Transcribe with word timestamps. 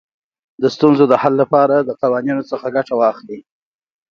د 0.61 0.63
ستونزو 0.75 1.03
حل 1.21 1.33
لپاره 1.41 1.75
له 1.87 1.93
قوانینو 2.01 2.41
ګټه 2.75 2.93
واخلئ. 2.99 3.39